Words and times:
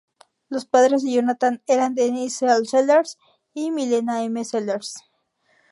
Los 0.49 0.65
padres 0.65 1.03
de 1.03 1.11
Jonathan 1.13 1.61
eran 1.67 1.93
Dennis 1.93 2.41
L. 2.41 2.65
Sellers 2.65 3.19
y 3.53 3.69
Milena 3.69 4.23
M. 4.23 4.43
Sellers. 4.43 4.95